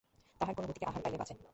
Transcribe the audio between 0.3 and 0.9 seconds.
তাহারা কোনো গতিকে